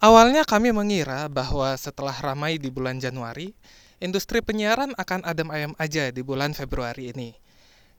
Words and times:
Awalnya 0.00 0.48
kami 0.48 0.72
mengira 0.72 1.28
bahwa 1.28 1.76
setelah 1.76 2.16
ramai 2.24 2.56
di 2.56 2.72
bulan 2.72 2.96
Januari, 2.96 3.52
industri 4.00 4.40
penyiaran 4.40 4.96
akan 4.96 5.20
adem 5.28 5.52
ayam 5.52 5.76
aja 5.76 6.08
di 6.08 6.24
bulan 6.24 6.56
Februari 6.56 7.12
ini. 7.12 7.36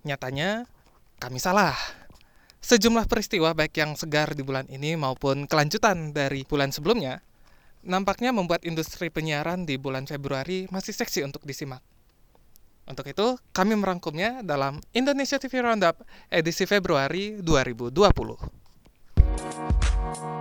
Nyatanya, 0.02 0.66
kami 1.22 1.38
salah. 1.38 1.78
Sejumlah 2.58 3.06
peristiwa 3.06 3.54
baik 3.54 3.78
yang 3.78 3.94
segar 3.94 4.34
di 4.34 4.42
bulan 4.42 4.66
ini 4.74 4.98
maupun 4.98 5.46
kelanjutan 5.46 6.10
dari 6.10 6.42
bulan 6.42 6.74
sebelumnya, 6.74 7.22
nampaknya 7.85 8.33
membuat 8.33 8.65
industri 8.65 9.13
penyiaran 9.13 9.70
di 9.70 9.78
bulan 9.78 10.10
Februari 10.10 10.65
masih 10.74 10.97
seksi 10.97 11.22
untuk 11.22 11.46
disimak. 11.46 11.86
Untuk 12.90 13.06
itu, 13.06 13.38
kami 13.54 13.78
merangkumnya 13.78 14.42
dalam 14.42 14.81
Indonesia 14.97 15.38
TV 15.38 15.62
Roundup 15.62 16.02
edisi 16.34 16.66
Februari 16.66 17.38
2020. 17.45 20.41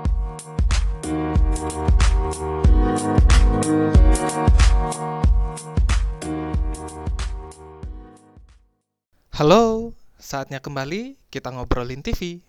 Halo, 9.40 9.96
saatnya 10.20 10.60
kembali 10.60 11.16
kita 11.32 11.48
ngobrolin 11.48 12.04
TV. 12.04 12.44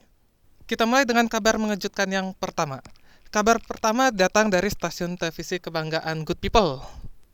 Kita 0.68 0.84
mulai 0.84 1.08
dengan 1.08 1.24
kabar 1.32 1.56
mengejutkan 1.56 2.12
yang 2.12 2.36
pertama. 2.36 2.84
Kabar 3.32 3.64
pertama 3.64 4.12
datang 4.12 4.52
dari 4.52 4.68
stasiun 4.68 5.16
televisi 5.16 5.64
kebanggaan 5.64 6.28
Good 6.28 6.44
People. 6.44 6.84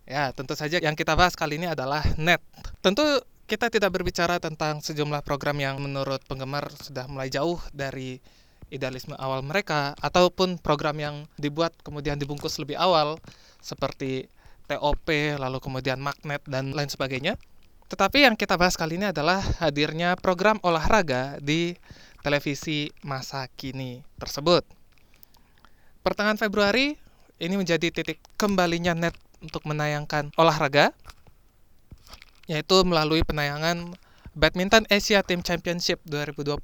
Ya, 0.05 0.29
tentu 0.29 0.53
saja 0.53 0.77
yang 0.77 0.93
kita 0.93 1.17
bahas 1.17 1.33
kali 1.33 1.57
ini 1.57 1.65
adalah 1.73 2.05
NET. 2.21 2.37
Tentu 2.85 3.01
kita 3.49 3.73
tidak 3.73 3.97
berbicara 3.97 4.37
tentang 4.37 4.77
sejumlah 4.77 5.25
program 5.25 5.57
yang 5.57 5.81
menurut 5.81 6.21
penggemar 6.29 6.69
sudah 6.77 7.09
mulai 7.09 7.33
jauh 7.33 7.57
dari 7.73 8.21
idealisme 8.69 9.17
awal 9.17 9.41
mereka 9.41 9.97
ataupun 9.97 10.61
program 10.61 11.01
yang 11.01 11.15
dibuat 11.33 11.73
kemudian 11.81 12.21
dibungkus 12.21 12.61
lebih 12.61 12.77
awal 12.77 13.17
seperti 13.57 14.29
TOP 14.69 15.09
lalu 15.41 15.57
kemudian 15.57 15.97
magnet 15.97 16.45
dan 16.45 16.77
lain 16.77 16.93
sebagainya. 16.93 17.41
Tetapi 17.87 18.27
yang 18.27 18.35
kita 18.35 18.59
bahas 18.59 18.75
kali 18.75 18.99
ini 18.99 19.11
adalah 19.11 19.39
hadirnya 19.63 20.19
program 20.19 20.59
olahraga 20.63 21.39
di 21.39 21.75
televisi 22.19 22.91
masa 23.03 23.47
kini 23.55 24.03
tersebut. 24.19 24.67
Pertengahan 26.03 26.39
Februari 26.39 26.99
ini 27.39 27.55
menjadi 27.55 27.87
titik 27.91 28.19
kembalinya 28.35 28.91
net 28.91 29.15
untuk 29.39 29.63
menayangkan 29.63 30.33
olahraga 30.35 30.91
yaitu 32.47 32.79
melalui 32.87 33.27
penayangan 33.27 33.95
Badminton 34.31 34.87
Asia 34.87 35.19
Team 35.23 35.43
Championship 35.43 35.99
2020 36.07 36.57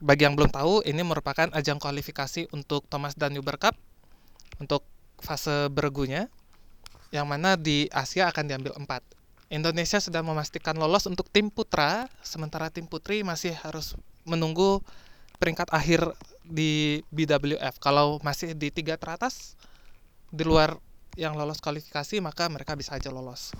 bagi 0.00 0.24
yang 0.24 0.32
belum 0.32 0.48
tahu, 0.48 0.80
ini 0.88 1.04
merupakan 1.04 1.52
ajang 1.52 1.76
kualifikasi 1.76 2.48
untuk 2.56 2.88
Thomas 2.88 3.12
dan 3.12 3.36
Uber 3.36 3.60
Cup 3.60 3.76
untuk 4.56 4.80
fase 5.20 5.68
bergunya, 5.68 6.32
yang 7.12 7.28
mana 7.28 7.60
di 7.60 7.84
Asia 7.92 8.32
akan 8.32 8.48
diambil 8.48 8.72
empat. 8.80 9.04
Indonesia 9.50 9.98
sudah 9.98 10.22
memastikan 10.22 10.78
lolos 10.78 11.10
untuk 11.10 11.26
tim 11.28 11.50
putra, 11.50 12.06
sementara 12.22 12.70
tim 12.70 12.86
putri 12.86 13.26
masih 13.26 13.50
harus 13.66 13.98
menunggu 14.22 14.78
peringkat 15.42 15.68
akhir 15.74 16.14
di 16.46 17.02
BWF. 17.10 17.82
Kalau 17.82 18.22
masih 18.22 18.54
di 18.54 18.70
tiga 18.70 18.94
teratas, 18.94 19.58
di 20.30 20.46
luar 20.46 20.78
yang 21.18 21.34
lolos 21.34 21.58
kualifikasi, 21.58 22.22
maka 22.22 22.46
mereka 22.46 22.78
bisa 22.78 22.94
aja 22.94 23.10
lolos. 23.10 23.50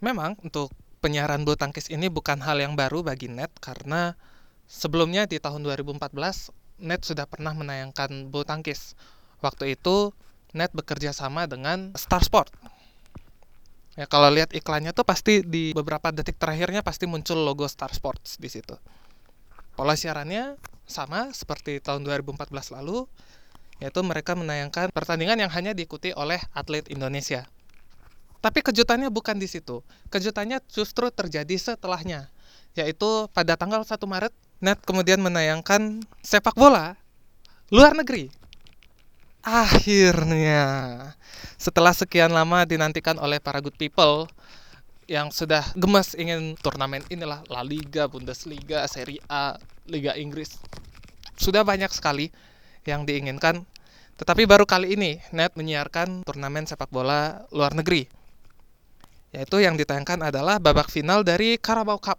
Memang 0.00 0.40
untuk 0.40 0.72
penyiaran 1.04 1.44
bulu 1.44 1.60
tangkis 1.60 1.92
ini 1.92 2.08
bukan 2.08 2.40
hal 2.40 2.56
yang 2.56 2.72
baru 2.72 3.04
bagi 3.04 3.28
net 3.28 3.52
karena 3.60 4.16
Sebelumnya 4.64 5.28
di 5.28 5.36
tahun 5.36 5.64
2014, 5.64 6.52
Net 6.82 7.06
sudah 7.06 7.28
pernah 7.28 7.54
menayangkan 7.54 8.32
bulu 8.32 8.42
tangkis. 8.42 8.96
Waktu 9.44 9.76
itu 9.76 10.16
Net 10.54 10.70
bekerja 10.70 11.10
sama 11.10 11.50
dengan 11.50 11.90
Star 11.98 12.22
Sport. 12.22 12.50
Ya 13.94 14.10
kalau 14.10 14.26
lihat 14.34 14.50
iklannya 14.50 14.90
tuh 14.90 15.06
pasti 15.06 15.46
di 15.46 15.70
beberapa 15.70 16.10
detik 16.10 16.34
terakhirnya 16.34 16.82
pasti 16.82 17.06
muncul 17.06 17.38
logo 17.46 17.66
Star 17.70 17.94
Sports 17.94 18.42
di 18.42 18.50
situ. 18.50 18.74
Pola 19.78 19.94
siarannya 19.94 20.58
sama 20.86 21.30
seperti 21.30 21.78
tahun 21.78 22.02
2014 22.02 22.74
lalu, 22.74 23.06
yaitu 23.78 24.02
mereka 24.02 24.34
menayangkan 24.34 24.90
pertandingan 24.90 25.38
yang 25.38 25.50
hanya 25.50 25.74
diikuti 25.74 26.10
oleh 26.14 26.42
atlet 26.54 26.86
Indonesia. 26.90 27.46
Tapi 28.42 28.60
kejutannya 28.60 29.08
bukan 29.08 29.38
di 29.38 29.46
situ. 29.46 29.80
Kejutannya 30.10 30.60
justru 30.68 31.08
terjadi 31.14 31.54
setelahnya, 31.54 32.28
yaitu 32.74 33.30
pada 33.30 33.54
tanggal 33.54 33.86
1 33.86 33.94
Maret 34.04 34.34
Net 34.64 34.80
kemudian 34.80 35.20
menayangkan 35.20 36.00
sepak 36.24 36.56
bola 36.56 36.96
luar 37.68 37.92
negeri. 37.92 38.32
Akhirnya, 39.44 40.64
setelah 41.60 41.92
sekian 41.92 42.32
lama 42.32 42.64
dinantikan 42.64 43.20
oleh 43.20 43.36
para 43.36 43.60
good 43.60 43.76
people 43.76 44.24
yang 45.04 45.28
sudah 45.28 45.60
gemas 45.76 46.16
ingin 46.16 46.56
turnamen 46.56 47.04
inilah 47.12 47.44
La 47.52 47.60
Liga, 47.60 48.08
Bundesliga, 48.08 48.80
Serie 48.88 49.20
A, 49.28 49.60
Liga 49.84 50.16
Inggris. 50.16 50.56
Sudah 51.36 51.60
banyak 51.60 51.92
sekali 51.92 52.32
yang 52.88 53.04
diinginkan. 53.04 53.68
Tetapi 54.16 54.48
baru 54.48 54.64
kali 54.64 54.96
ini 54.96 55.20
Net 55.34 55.52
menyiarkan 55.60 56.24
turnamen 56.24 56.64
sepak 56.64 56.88
bola 56.88 57.44
luar 57.52 57.76
negeri. 57.76 58.08
Yaitu 59.36 59.60
yang 59.60 59.76
ditayangkan 59.76 60.24
adalah 60.24 60.56
babak 60.56 60.88
final 60.88 61.20
dari 61.20 61.60
Carabao 61.60 62.00
Cup. 62.00 62.16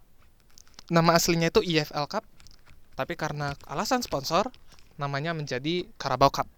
Nama 0.94 1.18
aslinya 1.18 1.50
itu 1.50 1.58
EFL 1.58 2.06
Cup 2.06 2.22
tapi 2.96 3.12
karena 3.12 3.52
alasan 3.68 4.00
sponsor, 4.00 4.48
namanya 4.96 5.36
menjadi 5.36 5.84
Carabao 6.00 6.32
Cup. 6.32 6.48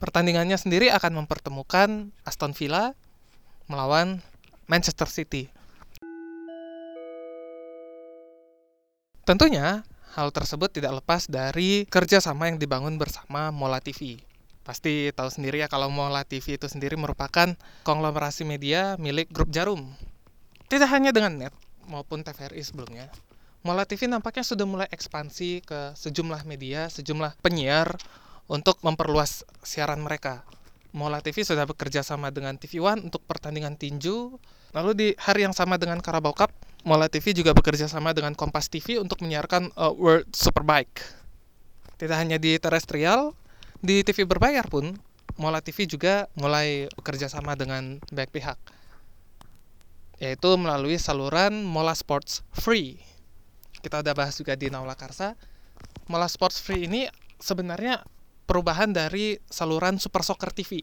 Pertandingannya 0.00 0.56
sendiri 0.56 0.88
akan 0.88 1.22
mempertemukan 1.22 2.08
Aston 2.24 2.56
Villa 2.56 2.96
melawan 3.68 4.24
Manchester 4.64 5.04
City. 5.04 5.52
Tentunya, 9.28 9.84
hal 10.16 10.32
tersebut 10.32 10.72
tidak 10.72 11.04
lepas 11.04 11.28
dari 11.28 11.84
kerjasama 11.84 12.48
yang 12.48 12.56
dibangun 12.56 12.96
bersama 12.96 13.52
Mola 13.52 13.78
TV. 13.84 14.16
Pasti 14.64 15.12
tahu 15.12 15.28
sendiri 15.28 15.60
ya 15.60 15.68
kalau 15.68 15.92
Mola 15.92 16.24
TV 16.24 16.56
itu 16.56 16.64
sendiri 16.64 16.96
merupakan 16.96 17.52
konglomerasi 17.84 18.48
media 18.48 18.96
milik 18.96 19.28
grup 19.28 19.52
Jarum. 19.52 19.92
Tidak 20.72 20.88
hanya 20.88 21.12
dengan 21.12 21.36
net 21.36 21.54
maupun 21.84 22.24
TVRI 22.24 22.64
sebelumnya, 22.64 23.12
Mola 23.60 23.84
TV 23.84 24.08
nampaknya 24.08 24.48
sudah 24.48 24.64
mulai 24.64 24.88
ekspansi 24.88 25.60
ke 25.60 25.92
sejumlah 25.92 26.48
media, 26.48 26.88
sejumlah 26.88 27.36
penyiar 27.44 28.00
untuk 28.50 28.82
memperluas 28.82 29.46
siaran 29.62 30.02
mereka. 30.02 30.42
Mola 30.90 31.22
TV 31.22 31.46
sudah 31.46 31.70
bekerja 31.70 32.02
sama 32.02 32.34
dengan 32.34 32.58
TV 32.58 32.82
One 32.82 33.06
untuk 33.06 33.22
pertandingan 33.22 33.78
tinju. 33.78 34.34
Lalu 34.74 34.90
di 34.98 35.08
hari 35.22 35.46
yang 35.46 35.54
sama 35.54 35.78
dengan 35.78 36.02
Carabao 36.02 36.34
Cup, 36.34 36.50
Mola 36.82 37.06
TV 37.06 37.30
juga 37.30 37.54
bekerja 37.54 37.86
sama 37.86 38.10
dengan 38.10 38.34
Kompas 38.34 38.66
TV 38.66 38.98
untuk 38.98 39.22
menyiarkan 39.22 39.70
uh, 39.78 39.94
World 39.94 40.34
Superbike. 40.34 40.98
Tidak 41.94 42.16
hanya 42.18 42.42
di 42.42 42.58
terestrial, 42.58 43.38
di 43.78 44.02
TV 44.02 44.26
berbayar 44.26 44.66
pun, 44.66 44.98
Mola 45.38 45.62
TV 45.62 45.86
juga 45.86 46.26
mulai 46.34 46.90
bekerja 46.98 47.30
sama 47.30 47.54
dengan 47.54 48.02
banyak 48.10 48.30
pihak. 48.34 48.58
Yaitu 50.18 50.50
melalui 50.58 50.98
saluran 50.98 51.62
Mola 51.62 51.94
Sports 51.94 52.42
Free 52.50 52.98
kita 53.80 54.04
udah 54.04 54.12
bahas 54.12 54.36
juga 54.36 54.52
di 54.54 54.68
Naula 54.68 54.92
Karsa 54.92 55.34
Mola 56.06 56.28
Sports 56.28 56.60
Free 56.60 56.84
ini 56.84 57.08
sebenarnya 57.40 58.04
perubahan 58.50 58.90
dari 58.90 59.38
saluran 59.46 60.02
Super 60.02 60.26
Soccer 60.26 60.50
TV 60.50 60.82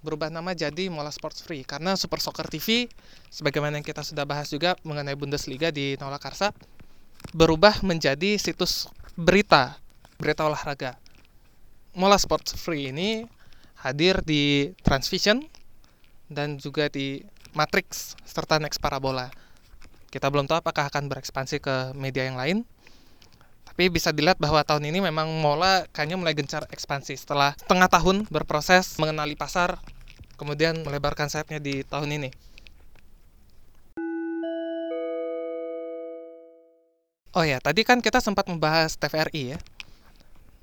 berubah 0.00 0.32
nama 0.32 0.56
jadi 0.56 0.88
Mola 0.88 1.12
Sports 1.12 1.44
Free. 1.44 1.60
Karena 1.60 1.92
Super 1.92 2.24
Soccer 2.24 2.48
TV 2.48 2.88
sebagaimana 3.28 3.76
yang 3.76 3.84
kita 3.84 4.00
sudah 4.00 4.24
bahas 4.24 4.48
juga 4.48 4.80
mengenai 4.80 5.12
Bundesliga 5.12 5.68
di 5.68 6.00
Naula 6.00 6.16
Karsa 6.16 6.56
berubah 7.36 7.84
menjadi 7.84 8.40
situs 8.40 8.88
berita 9.12 9.76
berita 10.16 10.48
olahraga. 10.48 10.96
Mola 11.92 12.16
Sports 12.16 12.56
Free 12.56 12.88
ini 12.88 13.28
hadir 13.84 14.24
di 14.24 14.72
Transvision 14.80 15.44
dan 16.32 16.56
juga 16.56 16.88
di 16.88 17.20
Matrix 17.52 18.16
serta 18.24 18.56
Next 18.56 18.80
Parabola. 18.80 19.28
Kita 20.08 20.32
belum 20.32 20.48
tahu 20.48 20.64
apakah 20.64 20.88
akan 20.88 21.12
berekspansi 21.12 21.60
ke 21.60 21.92
media 21.92 22.24
yang 22.24 22.40
lain. 22.40 22.64
Tapi 23.76 23.92
bisa 23.92 24.08
dilihat 24.08 24.40
bahwa 24.40 24.64
tahun 24.64 24.88
ini 24.88 25.04
memang 25.04 25.28
Mola 25.36 25.84
kayaknya 25.92 26.16
mulai 26.16 26.32
gencar 26.32 26.64
ekspansi 26.72 27.12
setelah 27.12 27.52
setengah 27.60 27.92
tahun 27.92 28.16
berproses 28.32 28.96
mengenali 28.96 29.36
pasar, 29.36 29.76
kemudian 30.40 30.80
melebarkan 30.80 31.28
sayapnya 31.28 31.60
di 31.60 31.84
tahun 31.84 32.08
ini. 32.08 32.32
Oh 37.36 37.44
ya, 37.44 37.60
tadi 37.60 37.84
kan 37.84 38.00
kita 38.00 38.16
sempat 38.24 38.48
membahas 38.48 38.96
TVRI 38.96 39.42
ya. 39.52 39.58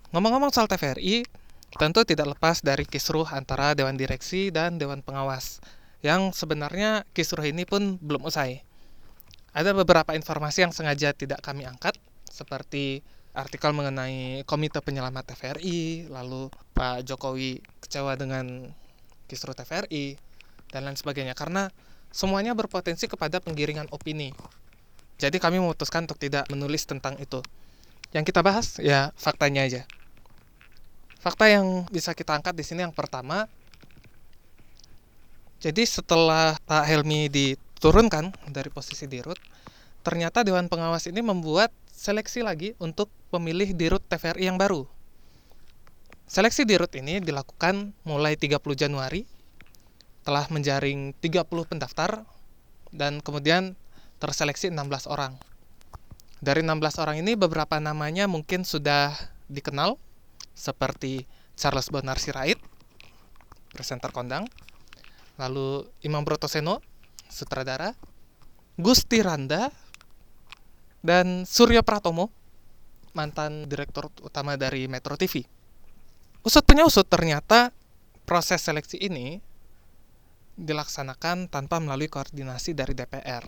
Ngomong-ngomong 0.09 0.49
soal 0.49 0.65
TVRI, 0.65 1.21
tentu 1.77 2.01
tidak 2.09 2.33
lepas 2.33 2.65
dari 2.65 2.81
kisruh 2.81 3.29
antara 3.29 3.77
Dewan 3.77 3.93
Direksi 3.93 4.49
dan 4.49 4.81
Dewan 4.81 5.05
Pengawas, 5.05 5.61
yang 6.01 6.33
sebenarnya 6.33 7.05
kisruh 7.13 7.45
ini 7.45 7.69
pun 7.69 8.01
belum 8.01 8.25
usai. 8.25 8.65
Ada 9.53 9.69
beberapa 9.77 10.17
informasi 10.17 10.65
yang 10.65 10.73
sengaja 10.73 11.13
tidak 11.13 11.45
kami 11.45 11.69
angkat, 11.69 11.93
seperti 12.33 13.05
artikel 13.37 13.69
mengenai 13.77 14.41
Komite 14.49 14.81
Penyelamat 14.81 15.33
TVRI, 15.33 16.09
lalu 16.09 16.49
Pak 16.73 17.05
Jokowi 17.05 17.61
kecewa 17.77 18.17
dengan 18.17 18.73
kisru 19.29 19.53
TVRI, 19.53 20.17
dan 20.73 20.89
lain 20.89 20.97
sebagainya. 20.97 21.37
Karena 21.37 21.69
semuanya 22.09 22.57
berpotensi 22.57 23.05
kepada 23.05 23.37
penggiringan 23.37 23.85
opini. 23.93 24.33
Jadi 25.21 25.37
kami 25.37 25.61
memutuskan 25.61 26.09
untuk 26.09 26.17
tidak 26.17 26.49
menulis 26.49 26.89
tentang 26.89 27.21
itu. 27.21 27.45
Yang 28.09 28.33
kita 28.33 28.41
bahas 28.41 28.81
ya 28.81 29.13
faktanya 29.13 29.69
aja. 29.69 29.85
Fakta 31.21 31.47
yang 31.47 31.85
bisa 31.93 32.17
kita 32.17 32.33
angkat 32.33 32.57
di 32.57 32.65
sini 32.65 32.83
yang 32.83 32.91
pertama, 32.91 33.47
jadi 35.63 35.87
setelah 35.87 36.59
Pak 36.67 36.83
Helmi 36.83 37.31
diturunkan 37.31 38.35
dari 38.51 38.67
posisi 38.67 39.07
dirut, 39.07 39.39
ternyata 40.03 40.43
Dewan 40.43 40.67
Pengawas 40.67 41.07
ini 41.07 41.23
membuat 41.23 41.71
seleksi 42.03 42.43
lagi 42.43 42.75
untuk 42.83 43.07
pemilih 43.31 43.71
dirut 43.79 44.03
TVRI 44.03 44.51
yang 44.51 44.59
baru. 44.59 44.83
Seleksi 46.27 46.67
dirut 46.67 46.91
ini 46.99 47.23
dilakukan 47.23 47.95
mulai 48.03 48.35
30 48.35 48.59
Januari, 48.75 49.23
telah 50.27 50.43
menjaring 50.51 51.15
30 51.23 51.47
pendaftar, 51.63 52.27
dan 52.91 53.23
kemudian 53.23 53.79
terseleksi 54.19 54.67
16 54.67 55.07
orang. 55.07 55.39
Dari 56.43 56.59
16 56.59 56.99
orang 56.99 57.23
ini 57.23 57.39
beberapa 57.39 57.79
namanya 57.79 58.27
mungkin 58.27 58.67
sudah 58.67 59.15
dikenal, 59.47 59.95
seperti 60.51 61.23
Charles 61.55 61.87
Bonar 61.87 62.19
Sirait, 62.19 62.59
presenter 63.71 64.11
kondang, 64.11 64.43
lalu 65.39 65.87
Imam 66.03 66.27
Brotoseno, 66.27 66.83
sutradara, 67.31 67.95
Gusti 68.75 69.23
Randa, 69.23 69.71
dan 71.03 71.43
Surya 71.43 71.83
Pratomo, 71.83 72.31
mantan 73.11 73.67
direktur 73.67 74.09
utama 74.23 74.55
dari 74.55 74.87
Metro 74.87 75.13
TV. 75.19 75.43
Usut 76.41 76.63
punya 76.63 76.87
usut 76.87 77.05
ternyata 77.05 77.75
proses 78.23 78.63
seleksi 78.63 78.97
ini 78.97 79.43
dilaksanakan 80.55 81.51
tanpa 81.51 81.77
melalui 81.83 82.07
koordinasi 82.07 82.73
dari 82.73 82.95
DPR. 82.95 83.43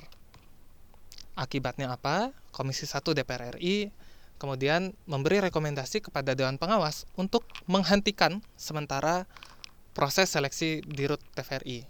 Akibatnya 1.36 1.92
apa? 1.96 2.32
Komisi 2.52 2.88
1 2.88 3.04
DPR 3.04 3.60
RI 3.60 3.92
kemudian 4.36 4.92
memberi 5.08 5.40
rekomendasi 5.40 6.04
kepada 6.04 6.36
Dewan 6.36 6.60
Pengawas 6.60 7.08
untuk 7.16 7.48
menghentikan 7.72 8.44
sementara 8.60 9.28
proses 9.96 10.32
seleksi 10.32 10.84
di 10.84 11.08
RUT 11.08 11.24
TVRI. 11.36 11.88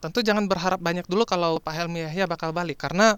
Tentu 0.00 0.20
jangan 0.20 0.44
berharap 0.44 0.76
banyak 0.76 1.08
dulu 1.08 1.24
kalau 1.24 1.56
Pak 1.56 1.72
Helmi 1.72 2.04
Yahya 2.04 2.28
bakal 2.28 2.52
balik, 2.52 2.76
karena 2.76 3.16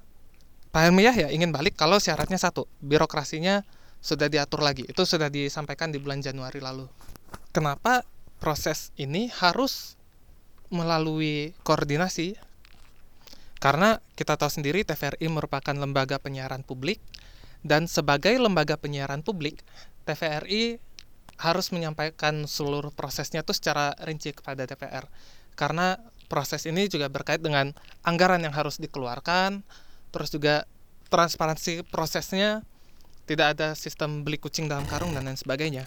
Pak 0.78 0.94
Helmi 0.94 1.10
Yahya 1.10 1.34
ingin 1.34 1.50
balik 1.50 1.74
kalau 1.74 1.98
syaratnya 1.98 2.38
satu, 2.38 2.70
birokrasinya 2.78 3.66
sudah 3.98 4.30
diatur 4.30 4.62
lagi. 4.62 4.86
Itu 4.86 5.02
sudah 5.02 5.26
disampaikan 5.26 5.90
di 5.90 5.98
bulan 5.98 6.22
Januari 6.22 6.62
lalu. 6.62 6.86
Kenapa 7.50 8.06
proses 8.38 8.94
ini 8.94 9.26
harus 9.26 9.98
melalui 10.70 11.50
koordinasi? 11.66 12.38
Karena 13.58 13.98
kita 14.14 14.38
tahu 14.38 14.46
sendiri 14.54 14.86
TVRI 14.86 15.26
merupakan 15.26 15.74
lembaga 15.74 16.22
penyiaran 16.22 16.62
publik 16.62 17.02
dan 17.66 17.90
sebagai 17.90 18.38
lembaga 18.38 18.78
penyiaran 18.78 19.26
publik, 19.26 19.58
TVRI 20.06 20.78
harus 21.42 21.74
menyampaikan 21.74 22.46
seluruh 22.46 22.94
prosesnya 22.94 23.42
itu 23.42 23.50
secara 23.50 23.98
rinci 24.06 24.30
kepada 24.30 24.62
DPR 24.62 25.10
karena 25.58 25.98
proses 26.30 26.70
ini 26.70 26.86
juga 26.86 27.10
berkait 27.10 27.42
dengan 27.42 27.74
anggaran 28.06 28.46
yang 28.46 28.54
harus 28.54 28.78
dikeluarkan 28.78 29.66
terus 30.08 30.32
juga 30.32 30.64
transparansi 31.08 31.84
prosesnya 31.88 32.62
tidak 33.28 33.56
ada 33.56 33.76
sistem 33.76 34.24
beli 34.24 34.40
kucing 34.40 34.68
dalam 34.68 34.88
karung 34.88 35.12
dan 35.12 35.28
lain 35.28 35.36
sebagainya. 35.36 35.84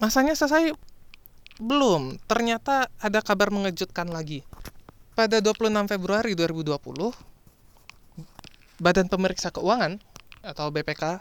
Masanya 0.00 0.32
selesai? 0.32 0.72
Belum. 1.60 2.16
Ternyata 2.24 2.88
ada 2.96 3.20
kabar 3.20 3.52
mengejutkan 3.52 4.08
lagi. 4.08 4.40
Pada 5.12 5.44
26 5.44 5.68
Februari 5.92 6.32
2020 6.32 6.72
Badan 8.80 9.06
Pemeriksa 9.12 9.52
Keuangan 9.52 10.00
atau 10.40 10.72
BPK 10.72 11.20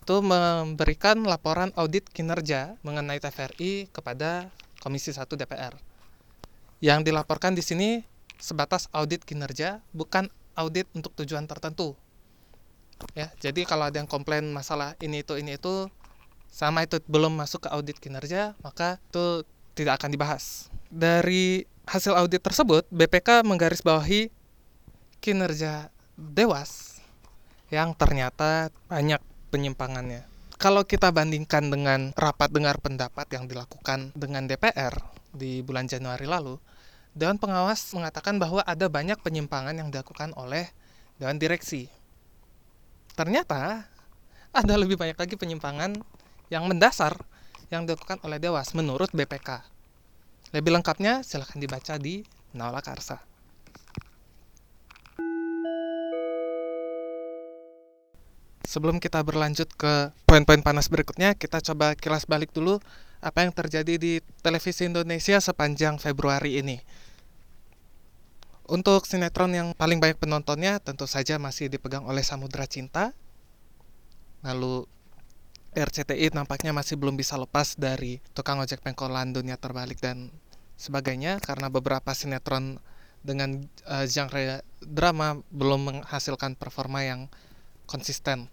itu 0.00 0.16
memberikan 0.24 1.22
laporan 1.28 1.70
audit 1.76 2.08
kinerja 2.08 2.80
mengenai 2.80 3.20
TVRI 3.20 3.92
kepada 3.92 4.48
Komisi 4.80 5.12
1 5.12 5.28
DPR. 5.28 5.76
Yang 6.80 7.12
dilaporkan 7.12 7.52
di 7.52 7.60
sini 7.60 8.00
sebatas 8.40 8.88
audit 8.96 9.22
kinerja, 9.28 9.84
bukan 9.92 10.32
audit 10.60 10.86
untuk 10.92 11.16
tujuan 11.16 11.48
tertentu. 11.48 11.96
Ya, 13.16 13.32
jadi 13.40 13.64
kalau 13.64 13.88
ada 13.88 13.96
yang 13.96 14.10
komplain 14.10 14.52
masalah 14.52 14.92
ini 15.00 15.24
itu 15.24 15.40
ini 15.40 15.56
itu 15.56 15.88
sama 16.52 16.84
itu 16.84 17.00
belum 17.08 17.32
masuk 17.32 17.64
ke 17.64 17.68
audit 17.72 17.96
kinerja, 17.96 18.52
maka 18.60 19.00
itu 19.08 19.48
tidak 19.72 20.02
akan 20.02 20.12
dibahas. 20.12 20.68
Dari 20.92 21.64
hasil 21.88 22.12
audit 22.12 22.44
tersebut, 22.44 22.84
BPK 22.92 23.46
menggarisbawahi 23.46 24.28
kinerja 25.22 25.88
Dewas 26.20 27.00
yang 27.72 27.96
ternyata 27.96 28.68
banyak 28.90 29.22
penyimpangannya. 29.48 30.26
Kalau 30.60 30.84
kita 30.84 31.08
bandingkan 31.08 31.72
dengan 31.72 32.12
rapat 32.12 32.52
dengar 32.52 32.76
pendapat 32.84 33.24
yang 33.32 33.48
dilakukan 33.48 34.12
dengan 34.12 34.44
DPR 34.44 34.92
di 35.32 35.64
bulan 35.64 35.88
Januari 35.88 36.28
lalu, 36.28 36.60
Dewan 37.10 37.42
Pengawas 37.42 37.90
mengatakan 37.90 38.38
bahwa 38.38 38.62
ada 38.62 38.86
banyak 38.86 39.18
penyimpangan 39.18 39.74
yang 39.74 39.90
dilakukan 39.90 40.30
oleh 40.38 40.70
Dewan 41.18 41.42
Direksi. 41.42 41.90
Ternyata 43.18 43.86
ada 44.54 44.74
lebih 44.78 44.94
banyak 44.94 45.18
lagi 45.18 45.34
penyimpangan 45.34 45.98
yang 46.50 46.64
mendasar 46.70 47.18
yang 47.70 47.86
dilakukan 47.86 48.22
oleh 48.22 48.38
Dewas 48.38 48.74
menurut 48.78 49.10
BPK. 49.10 49.62
Lebih 50.54 50.70
lengkapnya 50.78 51.26
silahkan 51.26 51.58
dibaca 51.58 51.98
di 51.98 52.22
Naula 52.54 52.82
Karsa. 52.82 53.30
sebelum 58.70 59.02
kita 59.02 59.18
berlanjut 59.26 59.66
ke 59.74 60.14
poin-poin 60.30 60.62
panas 60.62 60.86
berikutnya, 60.86 61.34
kita 61.34 61.58
coba 61.58 61.98
kilas 61.98 62.22
balik 62.22 62.54
dulu 62.54 62.78
apa 63.20 63.44
yang 63.44 63.52
terjadi 63.52 64.00
di 64.00 64.24
televisi 64.40 64.88
Indonesia 64.88 65.36
sepanjang 65.40 66.00
Februari 66.00 66.56
ini. 66.60 66.80
Untuk 68.70 69.04
sinetron 69.04 69.52
yang 69.52 69.68
paling 69.76 70.00
banyak 70.00 70.16
penontonnya 70.16 70.80
tentu 70.80 71.04
saja 71.04 71.36
masih 71.36 71.68
dipegang 71.68 72.06
oleh 72.06 72.22
Samudra 72.24 72.64
Cinta. 72.64 73.12
Lalu 74.40 74.88
RCTI 75.76 76.34
nampaknya 76.34 76.74
masih 76.74 76.98
belum 76.98 77.14
bisa 77.14 77.38
lepas 77.38 77.78
dari 77.78 78.18
tukang 78.34 78.58
ojek 78.58 78.82
pengkolan 78.82 79.30
dunia 79.30 79.54
terbalik 79.60 80.02
dan 80.02 80.34
sebagainya 80.80 81.38
karena 81.44 81.68
beberapa 81.68 82.10
sinetron 82.10 82.80
dengan 83.20 83.68
uh, 83.84 84.08
genre 84.08 84.64
drama 84.80 85.44
belum 85.52 85.80
menghasilkan 85.92 86.56
performa 86.56 87.04
yang 87.04 87.20
konsisten. 87.84 88.48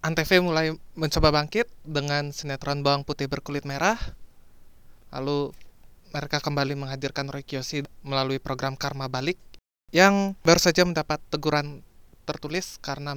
Antv 0.00 0.32
mulai 0.40 0.72
mencoba 0.96 1.28
bangkit 1.28 1.68
dengan 1.84 2.32
sinetron 2.32 2.80
Bawang 2.80 3.04
Putih 3.04 3.28
Berkulit 3.28 3.68
Merah. 3.68 4.00
Lalu 5.12 5.52
mereka 6.16 6.40
kembali 6.40 6.72
menghadirkan 6.72 7.28
Roy 7.28 7.44
Kiyoshi 7.44 7.84
melalui 8.00 8.40
program 8.40 8.80
Karma 8.80 9.12
Balik 9.12 9.36
yang 9.92 10.32
baru 10.40 10.56
saja 10.56 10.88
mendapat 10.88 11.20
teguran 11.28 11.84
tertulis 12.24 12.80
karena 12.80 13.12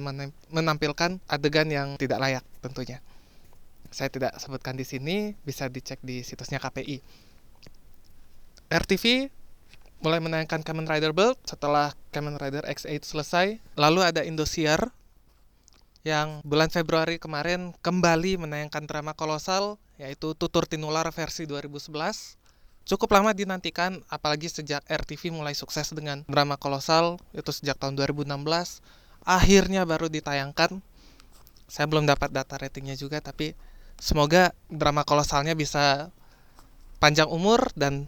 menampilkan 0.52 1.24
adegan 1.24 1.72
yang 1.72 1.96
tidak 1.96 2.20
layak 2.20 2.44
tentunya. 2.60 3.00
Saya 3.88 4.12
tidak 4.12 4.36
sebutkan 4.36 4.76
di 4.76 4.84
sini, 4.84 5.32
bisa 5.40 5.72
dicek 5.72 6.02
di 6.04 6.20
situsnya 6.20 6.60
KPI. 6.60 7.00
RTV 8.68 9.32
mulai 10.04 10.20
menayangkan 10.20 10.60
Kamen 10.60 10.84
Rider 10.84 11.16
Build 11.16 11.40
setelah 11.48 11.96
Kamen 12.12 12.36
Rider 12.36 12.66
X8 12.68 13.00
selesai. 13.06 13.46
Lalu 13.78 14.00
ada 14.04 14.20
Indosiar 14.20 14.92
yang 16.04 16.44
bulan 16.44 16.68
Februari 16.68 17.16
kemarin 17.16 17.72
kembali 17.80 18.36
menayangkan 18.36 18.84
drama 18.84 19.16
kolosal 19.16 19.80
yaitu 19.96 20.36
Tutur 20.36 20.68
Tinular 20.68 21.08
versi 21.08 21.48
2011. 21.48 22.36
Cukup 22.84 23.08
lama 23.08 23.32
dinantikan 23.32 24.04
apalagi 24.12 24.52
sejak 24.52 24.84
RTV 24.84 25.32
mulai 25.32 25.56
sukses 25.56 25.88
dengan 25.96 26.20
drama 26.28 26.60
kolosal 26.60 27.16
itu 27.32 27.48
sejak 27.48 27.80
tahun 27.80 27.96
2016. 27.96 28.28
Akhirnya 29.24 29.88
baru 29.88 30.12
ditayangkan. 30.12 30.84
Saya 31.64 31.88
belum 31.88 32.04
dapat 32.04 32.28
data 32.36 32.60
ratingnya 32.60 33.00
juga 33.00 33.24
tapi 33.24 33.56
semoga 33.96 34.52
drama 34.68 35.08
kolosalnya 35.08 35.56
bisa 35.56 36.12
panjang 37.00 37.32
umur 37.32 37.72
dan 37.72 38.04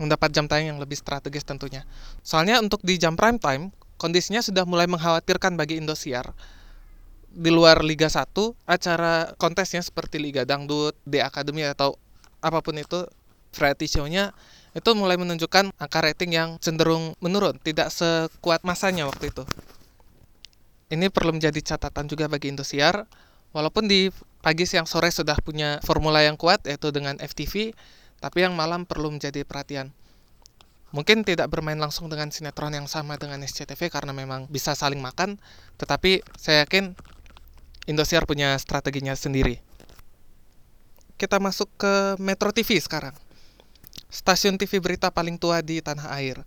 mendapat 0.00 0.32
jam 0.32 0.48
tayang 0.48 0.72
yang 0.72 0.80
lebih 0.80 0.96
strategis 0.96 1.44
tentunya. 1.44 1.84
Soalnya 2.24 2.64
untuk 2.64 2.80
di 2.80 2.96
jam 2.96 3.12
prime 3.12 3.36
time, 3.36 3.76
kondisinya 4.00 4.40
sudah 4.40 4.64
mulai 4.64 4.88
mengkhawatirkan 4.88 5.60
bagi 5.60 5.76
Indosiar 5.76 6.32
di 7.36 7.52
luar 7.52 7.84
Liga 7.84 8.08
1 8.08 8.32
acara 8.64 9.36
kontesnya 9.36 9.84
seperti 9.84 10.16
Liga 10.16 10.48
Dangdut, 10.48 10.96
D 11.04 11.20
Academy 11.20 11.68
atau 11.68 12.00
apa 12.40 12.64
pun 12.64 12.80
itu 12.80 13.04
variety 13.52 13.86
show-nya 13.88 14.32
itu 14.72 14.92
mulai 14.92 15.20
menunjukkan 15.20 15.72
angka 15.76 16.00
rating 16.04 16.32
yang 16.32 16.56
cenderung 16.60 17.16
menurun, 17.20 17.56
tidak 17.60 17.92
sekuat 17.92 18.64
masanya 18.64 19.08
waktu 19.08 19.32
itu. 19.32 19.44
Ini 20.92 21.12
perlu 21.12 21.36
menjadi 21.36 21.76
catatan 21.76 22.08
juga 22.08 22.28
bagi 22.28 22.52
Indosiar 22.52 23.08
Walaupun 23.56 23.88
di 23.88 24.12
pagi 24.44 24.68
siang 24.68 24.84
sore 24.84 25.08
sudah 25.08 25.40
punya 25.40 25.80
formula 25.80 26.20
yang 26.20 26.36
kuat 26.36 26.60
yaitu 26.68 26.92
dengan 26.92 27.16
FTV, 27.16 27.72
tapi 28.20 28.44
yang 28.44 28.52
malam 28.52 28.84
perlu 28.84 29.08
menjadi 29.08 29.48
perhatian. 29.48 29.96
Mungkin 30.92 31.24
tidak 31.24 31.48
bermain 31.48 31.80
langsung 31.80 32.12
dengan 32.12 32.28
sinetron 32.28 32.76
yang 32.76 32.84
sama 32.84 33.16
dengan 33.16 33.40
SCTV 33.40 33.88
karena 33.88 34.12
memang 34.12 34.44
bisa 34.52 34.76
saling 34.76 35.00
makan, 35.00 35.40
tetapi 35.80 36.20
saya 36.36 36.68
yakin 36.68 36.92
Indosiar 37.86 38.26
punya 38.26 38.58
strateginya 38.58 39.14
sendiri. 39.14 39.62
Kita 41.16 41.38
masuk 41.38 41.70
ke 41.78 42.18
Metro 42.18 42.50
TV 42.50 42.76
sekarang. 42.82 43.14
Stasiun 44.10 44.58
TV 44.58 44.82
berita 44.82 45.08
paling 45.08 45.38
tua 45.38 45.62
di 45.62 45.78
tanah 45.78 46.10
air. 46.18 46.42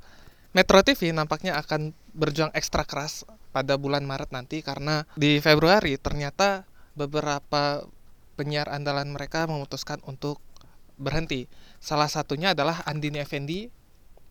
Metro 0.52 0.84
TV 0.84 1.16
nampaknya 1.16 1.56
akan 1.58 1.96
berjuang 2.14 2.52
ekstra 2.52 2.84
keras 2.84 3.24
pada 3.56 3.80
bulan 3.80 4.06
Maret 4.06 4.36
nanti 4.36 4.62
karena 4.62 5.06
di 5.18 5.40
Februari 5.40 5.98
ternyata 5.98 6.66
beberapa 6.98 7.86
penyiar 8.36 8.68
andalan 8.68 9.10
mereka 9.10 9.48
memutuskan 9.48 10.04
untuk 10.04 10.44
berhenti. 11.00 11.48
Salah 11.80 12.12
satunya 12.12 12.52
adalah 12.52 12.84
Andini 12.84 13.24
Effendi, 13.24 13.72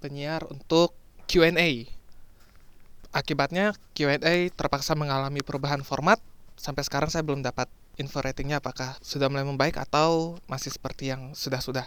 penyiar 0.05 0.45
untuk 0.49 0.93
Q&A. 1.25 1.89
Akibatnya 3.13 3.73
Q&A 3.97 4.53
terpaksa 4.53 4.93
mengalami 4.93 5.41
perubahan 5.41 5.81
format. 5.81 6.21
Sampai 6.59 6.83
sekarang 6.83 7.09
saya 7.09 7.23
belum 7.23 7.41
dapat 7.47 7.71
info 7.97 8.19
ratingnya 8.19 8.59
apakah 8.59 8.99
sudah 8.99 9.31
mulai 9.31 9.47
membaik 9.47 9.79
atau 9.79 10.37
masih 10.51 10.75
seperti 10.75 11.15
yang 11.15 11.33
sudah-sudah. 11.33 11.87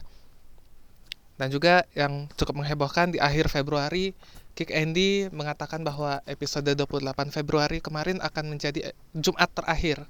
Dan 1.35 1.47
juga 1.51 1.83
yang 1.91 2.31
cukup 2.39 2.63
menghebohkan 2.63 3.11
di 3.11 3.19
akhir 3.19 3.51
Februari, 3.51 4.15
Kick 4.55 4.71
Andy 4.71 5.27
mengatakan 5.35 5.83
bahwa 5.83 6.23
episode 6.23 6.71
28 6.71 7.35
Februari 7.35 7.83
kemarin 7.83 8.23
akan 8.23 8.55
menjadi 8.55 8.95
Jumat 9.11 9.51
terakhir 9.51 10.07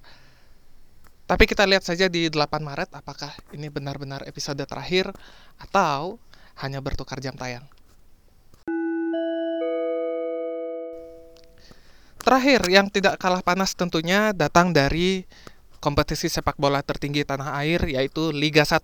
tapi 1.32 1.48
kita 1.48 1.64
lihat 1.64 1.80
saja 1.80 2.12
di 2.12 2.28
8 2.28 2.60
Maret 2.60 2.92
apakah 2.92 3.32
ini 3.56 3.72
benar-benar 3.72 4.28
episode 4.28 4.60
terakhir 4.68 5.16
atau 5.56 6.20
hanya 6.60 6.84
bertukar 6.84 7.24
jam 7.24 7.40
tayang. 7.40 7.64
Terakhir, 12.22 12.62
yang 12.70 12.86
tidak 12.94 13.18
kalah 13.18 13.42
panas 13.42 13.74
tentunya 13.74 14.30
datang 14.30 14.70
dari 14.70 15.26
kompetisi 15.82 16.30
sepak 16.30 16.54
bola 16.62 16.86
tertinggi 16.86 17.26
tanah 17.26 17.58
air 17.58 17.82
yaitu 17.90 18.30
Liga 18.30 18.62
1. 18.62 18.78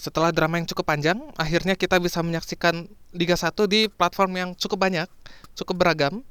Setelah 0.00 0.32
drama 0.32 0.56
yang 0.56 0.64
cukup 0.64 0.88
panjang, 0.88 1.20
akhirnya 1.36 1.76
kita 1.76 2.00
bisa 2.00 2.24
menyaksikan 2.24 2.88
Liga 3.12 3.36
1 3.36 3.52
di 3.68 3.92
platform 3.92 4.32
yang 4.32 4.50
cukup 4.56 4.80
banyak, 4.80 5.04
cukup 5.52 5.76
beragam, 5.76 6.24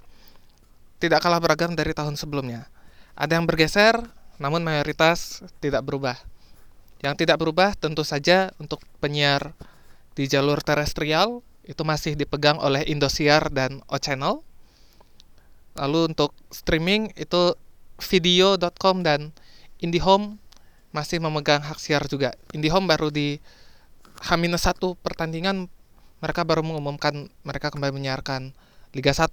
tidak 0.98 1.22
kalah 1.22 1.38
beragam 1.38 1.78
dari 1.78 1.94
tahun 1.94 2.18
sebelumnya. 2.18 2.66
Ada 3.14 3.38
yang 3.38 3.46
bergeser, 3.46 4.02
namun 4.42 4.66
mayoritas 4.66 5.46
tidak 5.62 5.86
berubah. 5.86 6.18
Yang 7.06 7.26
tidak 7.26 7.38
berubah 7.38 7.78
tentu 7.78 8.02
saja 8.02 8.50
untuk 8.58 8.82
penyiar 8.98 9.54
di 10.18 10.26
jalur 10.26 10.66
terestrial 10.66 11.46
itu 11.62 11.86
masih 11.86 12.18
dipegang 12.18 12.58
oleh 12.58 12.82
Indosiar 12.90 13.54
dan 13.54 13.86
O 13.86 14.02
Channel. 14.02 14.42
Lalu 15.78 16.16
untuk 16.16 16.36
streaming 16.52 17.12
itu 17.16 17.56
video.com 18.02 19.06
dan 19.06 19.32
IndiHome 19.80 20.42
masih 20.92 21.24
memegang 21.24 21.64
hak 21.64 21.80
siar 21.80 22.04
juga. 22.12 22.36
IndiHome 22.52 22.90
baru 22.90 23.08
di 23.14 23.40
H-1 24.22 24.78
pertandingan 25.00 25.72
mereka 26.22 26.46
baru 26.46 26.62
mengumumkan 26.62 27.32
mereka 27.42 27.72
kembali 27.74 27.96
menyiarkan 27.96 28.54
Liga 28.94 29.16
1. 29.16 29.32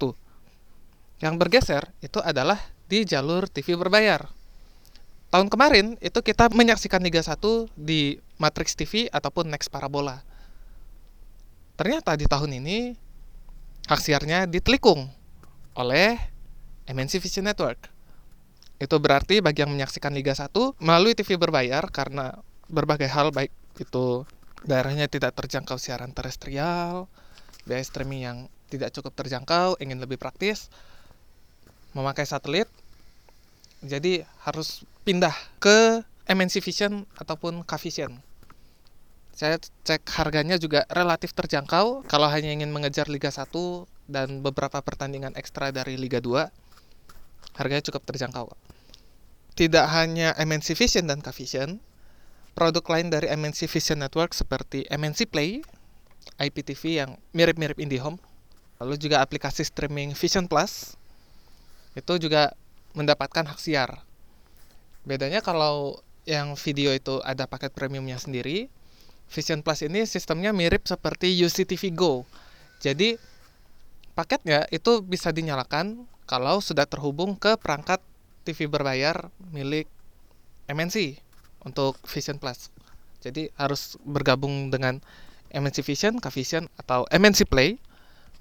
Yang 1.19 1.35
bergeser 1.35 1.91
itu 2.01 2.23
adalah 2.23 2.57
di 2.87 3.03
jalur 3.05 3.51
TV 3.51 3.75
berbayar 3.75 4.39
tahun 5.29 5.49
kemarin 5.53 5.87
itu 6.01 6.19
kita 6.25 6.49
menyaksikan 6.53 7.05
Liga 7.05 7.21
1 7.21 7.37
di 7.77 8.17
Matrix 8.41 8.73
TV 8.73 9.13
ataupun 9.13 9.53
Next 9.53 9.69
Parabola. 9.69 10.25
Ternyata 11.77 12.17
di 12.19 12.25
tahun 12.27 12.59
ini 12.59 12.97
hak 13.87 14.01
siarnya 14.01 14.49
ditelikung 14.49 15.09
oleh 15.79 16.19
MNC 16.91 17.23
Vision 17.23 17.47
Network. 17.47 17.79
Itu 18.83 18.99
berarti 18.99 19.39
bagi 19.39 19.63
yang 19.63 19.71
menyaksikan 19.71 20.11
Liga 20.11 20.35
1 20.35 20.51
melalui 20.83 21.15
TV 21.15 21.39
berbayar 21.39 21.87
karena 21.95 22.35
berbagai 22.67 23.07
hal 23.07 23.31
baik 23.31 23.55
itu 23.79 24.27
daerahnya 24.67 25.07
tidak 25.07 25.39
terjangkau 25.39 25.79
siaran 25.79 26.11
terestrial, 26.11 27.07
biaya 27.63 27.85
streaming 27.87 28.23
yang 28.27 28.39
tidak 28.69 28.91
cukup 28.91 29.15
terjangkau, 29.15 29.79
ingin 29.79 30.03
lebih 30.03 30.19
praktis, 30.19 30.69
memakai 31.95 32.27
satelit, 32.27 32.67
jadi 33.81 34.27
harus 34.43 34.83
pindah 35.07 35.35
ke 35.63 36.03
MNC 36.29 36.61
Vision 36.61 37.07
ataupun 37.17 37.63
K-Vision. 37.65 38.19
Saya 39.33 39.63
cek 39.87 40.03
harganya 40.19 40.59
juga 40.59 40.83
relatif 40.91 41.31
terjangkau 41.31 42.03
kalau 42.11 42.27
hanya 42.27 42.51
ingin 42.51 42.75
mengejar 42.75 43.07
Liga 43.07 43.31
1 43.31 43.47
dan 44.09 44.41
beberapa 44.41 44.81
pertandingan 44.81 45.37
ekstra 45.37 45.69
dari 45.69 46.01
Liga 46.01 46.19
2. 46.19 46.49
Harganya 47.61 47.85
cukup 47.85 48.03
terjangkau. 48.09 48.49
Tidak 49.55 49.87
hanya 49.93 50.33
MNC 50.41 50.75
Vision 50.75 51.07
dan 51.07 51.21
K-Vision, 51.21 51.79
produk 52.57 52.83
lain 52.89 53.13
dari 53.13 53.29
MNC 53.29 53.69
Vision 53.69 54.01
Network 54.01 54.33
seperti 54.33 54.89
MNC 54.89 55.29
Play, 55.29 55.61
IPTV 56.41 56.83
yang 57.05 57.11
mirip-mirip 57.37 57.77
IndiHome, 57.77 58.19
lalu 58.81 58.95
juga 58.97 59.21
aplikasi 59.21 59.67
streaming 59.67 60.15
Vision 60.15 60.47
Plus, 60.47 60.97
itu 61.99 62.15
juga 62.23 62.55
mendapatkan 62.95 63.47
hak 63.51 63.59
siar. 63.59 64.03
Bedanya 65.03 65.43
kalau 65.43 65.99
yang 66.27 66.55
video 66.55 66.95
itu 66.95 67.19
ada 67.27 67.51
paket 67.51 67.75
premiumnya 67.75 68.19
sendiri, 68.19 68.71
Vision 69.29 69.61
Plus 69.61 69.85
ini 69.85 70.07
sistemnya 70.07 70.55
mirip 70.55 70.87
seperti 70.87 71.35
UCTV 71.35 71.93
Go. 71.93 72.25
Jadi 72.79 73.19
paketnya 74.19 74.67
itu 74.75 74.99
bisa 75.07 75.31
dinyalakan 75.31 76.03
kalau 76.27 76.59
sudah 76.59 76.91
terhubung 76.91 77.39
ke 77.39 77.55
perangkat 77.55 78.03
TV 78.43 78.67
berbayar 78.67 79.31
milik 79.55 79.87
MNC 80.67 81.23
untuk 81.63 81.95
Vision 82.11 82.43
Plus. 82.43 82.75
Jadi 83.23 83.55
harus 83.55 83.95
bergabung 84.03 84.75
dengan 84.75 84.99
MNC 85.55 85.87
Vision, 85.87 86.19
K-Vision 86.19 86.67
atau 86.83 87.07
MNC 87.15 87.47
Play 87.47 87.79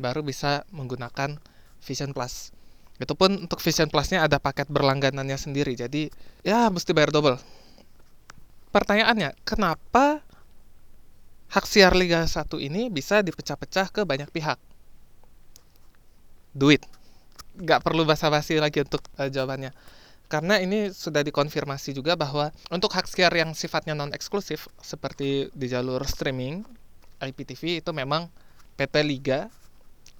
baru 0.01 0.25
bisa 0.25 0.65
menggunakan 0.73 1.37
Vision 1.85 2.09
Plus. 2.09 2.49
Itu 2.97 3.13
pun 3.13 3.45
untuk 3.45 3.61
Vision 3.61 3.93
Plus-nya 3.93 4.25
ada 4.25 4.41
paket 4.41 4.65
berlangganannya 4.73 5.37
sendiri. 5.37 5.77
Jadi 5.77 6.09
ya 6.41 6.73
mesti 6.73 6.89
bayar 6.89 7.13
double. 7.13 7.37
Pertanyaannya, 8.73 9.37
kenapa 9.45 10.25
hak 11.53 11.65
siar 11.69 11.93
Liga 11.93 12.25
1 12.25 12.49
ini 12.57 12.89
bisa 12.89 13.21
dipecah-pecah 13.21 13.93
ke 13.93 14.01
banyak 14.03 14.33
pihak? 14.33 14.66
Duit. 16.57 16.81
Gak 17.61 17.85
perlu 17.85 18.01
basa-basi 18.01 18.57
lagi 18.57 18.81
untuk 18.81 19.05
uh, 19.21 19.29
jawabannya. 19.29 19.69
Karena 20.27 20.59
ini 20.59 20.91
sudah 20.91 21.23
dikonfirmasi 21.23 21.95
juga 21.95 22.19
bahwa 22.19 22.51
untuk 22.67 22.91
hak 22.91 23.07
siar 23.07 23.31
yang 23.31 23.55
sifatnya 23.55 23.95
non-eksklusif, 23.95 24.67
seperti 24.83 25.53
di 25.55 25.67
jalur 25.71 26.03
streaming, 26.03 26.67
IPTV 27.23 27.79
itu 27.79 27.91
memang 27.95 28.27
PT 28.75 29.07
Liga 29.07 29.47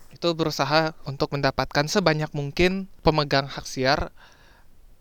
itu 0.08 0.32
berusaha 0.32 0.96
untuk 1.04 1.36
mendapatkan 1.36 1.86
sebanyak 1.86 2.32
mungkin 2.32 2.88
pemegang 3.04 3.46
hak 3.46 3.68
siar 3.68 4.10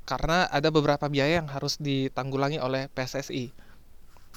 karena 0.07 0.51
ada 0.51 0.69
beberapa 0.75 1.07
biaya 1.07 1.41
yang 1.43 1.49
harus 1.51 1.79
ditanggulangi 1.79 2.59
oleh 2.59 2.91
PSSI 2.91 3.55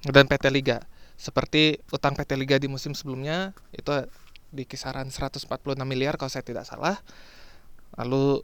dan 0.10 0.30
PT 0.30 0.54
Liga. 0.54 0.86
Seperti 1.20 1.82
utang 1.92 2.16
PT 2.16 2.38
Liga 2.40 2.56
di 2.62 2.72
musim 2.72 2.96
sebelumnya 2.96 3.52
itu 3.76 3.92
di 4.50 4.66
kisaran 4.66 5.10
146 5.10 5.50
miliar 5.86 6.18
kalau 6.18 6.32
saya 6.32 6.46
tidak 6.46 6.66
salah. 6.66 6.98
Lalu 7.98 8.42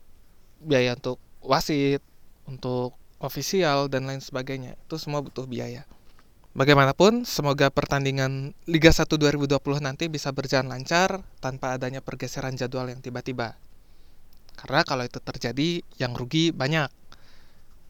biaya 0.61 0.97
untuk 0.97 1.21
wasit, 1.41 2.01
untuk 2.49 2.97
ofisial 3.21 3.89
dan 3.89 4.05
lain 4.09 4.21
sebagainya. 4.21 4.77
Itu 4.85 4.97
semua 5.01 5.21
butuh 5.21 5.45
biaya. 5.49 5.85
Bagaimanapun, 6.55 7.27
semoga 7.27 7.67
pertandingan 7.67 8.55
Liga 8.63 8.87
1 8.87 9.11
2020 9.11 9.59
nanti 9.83 10.07
bisa 10.07 10.31
berjalan 10.31 10.71
lancar 10.71 11.19
tanpa 11.43 11.75
adanya 11.75 11.99
pergeseran 11.99 12.55
jadwal 12.55 12.87
yang 12.87 13.03
tiba-tiba. 13.03 13.59
Karena 14.55 14.87
kalau 14.87 15.03
itu 15.03 15.19
terjadi, 15.19 15.83
yang 15.99 16.15
rugi 16.15 16.55
banyak. 16.55 16.87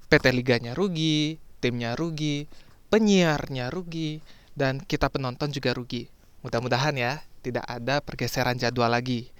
PT 0.09 0.33
Liganya 0.33 0.73
rugi, 0.73 1.37
timnya 1.61 1.93
rugi, 1.93 2.49
penyiarnya 2.89 3.69
rugi, 3.69 4.21
dan 4.57 4.81
kita 4.81 5.13
penonton 5.13 5.53
juga 5.53 5.77
rugi. 5.77 6.09
Mudah-mudahan 6.45 6.93
ya, 6.93 7.25
tidak 7.41 7.65
ada 7.65 8.05
pergeseran 8.05 8.53
jadwal 8.53 8.93
lagi. 8.93 9.33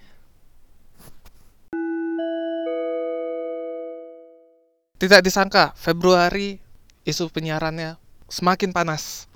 Tidak 4.98 5.22
disangka, 5.22 5.78
Februari 5.78 6.58
isu 7.06 7.30
penyiarannya 7.30 8.02
semakin 8.26 8.74
panas. 8.74 9.30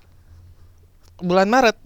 Bulan 1.22 1.46
Maret 1.46 1.78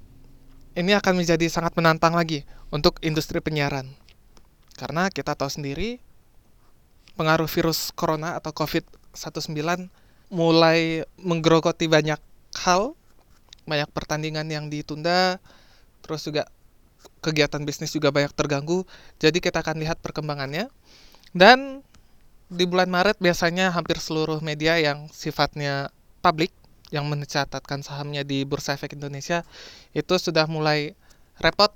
ini 0.79 0.95
akan 0.95 1.19
menjadi 1.19 1.51
sangat 1.51 1.75
menantang 1.75 2.15
lagi 2.15 2.47
untuk 2.71 3.03
industri 3.03 3.43
penyiaran. 3.43 3.91
Karena 4.79 5.11
kita 5.11 5.35
tahu 5.35 5.51
sendiri 5.51 5.99
pengaruh 7.19 7.51
virus 7.51 7.91
corona 7.91 8.39
atau 8.39 8.55
COVID-19 8.55 9.51
mulai 10.31 11.03
menggerogoti 11.19 11.91
banyak 11.91 12.23
hal, 12.63 12.95
banyak 13.67 13.91
pertandingan 13.91 14.47
yang 14.47 14.71
ditunda, 14.71 15.43
terus 16.03 16.27
juga 16.27 16.51
kegiatan 17.23 17.63
bisnis 17.63 17.95
juga 17.95 18.11
banyak 18.11 18.35
terganggu. 18.35 18.83
Jadi 19.17 19.39
kita 19.39 19.63
akan 19.63 19.79
lihat 19.79 20.03
perkembangannya. 20.03 20.67
Dan 21.33 21.81
di 22.51 22.67
bulan 22.69 22.91
Maret 22.91 23.17
biasanya 23.17 23.73
hampir 23.73 23.97
seluruh 23.97 24.37
media 24.43 24.77
yang 24.77 25.09
sifatnya 25.09 25.89
publik 26.21 26.53
yang 26.93 27.09
mencatatkan 27.09 27.81
sahamnya 27.81 28.21
di 28.21 28.45
Bursa 28.45 28.77
Efek 28.77 28.93
Indonesia 28.93 29.41
itu 29.97 30.13
sudah 30.21 30.45
mulai 30.45 30.93
repot 31.41 31.73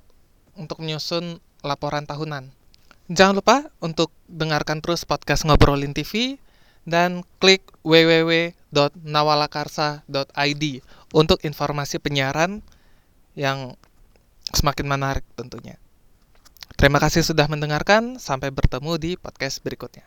untuk 0.53 0.86
menyusun 0.86 1.41
laporan 1.65 2.05
tahunan. 2.05 2.53
Jangan 3.10 3.41
lupa 3.41 3.74
untuk 3.81 4.13
dengarkan 4.29 4.77
terus 4.84 5.07
podcast 5.10 5.48
Ngobrolin 5.48 5.96
TV 5.98 6.38
dan 6.86 7.25
klik 7.41 7.65
www.nawalakarsa.id 7.81 10.63
untuk 11.15 11.39
informasi 11.41 11.98
penyiaran 11.98 12.62
yang 13.34 13.74
semakin 14.51 14.86
menarik 14.88 15.25
tentunya. 15.36 15.75
Terima 16.77 17.01
kasih 17.01 17.25
sudah 17.25 17.50
mendengarkan, 17.50 18.22
sampai 18.22 18.54
bertemu 18.54 19.01
di 19.01 19.12
podcast 19.18 19.63
berikutnya. 19.66 20.06